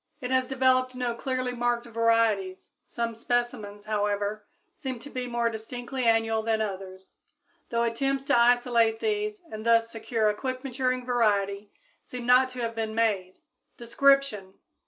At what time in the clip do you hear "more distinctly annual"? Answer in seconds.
5.27-6.41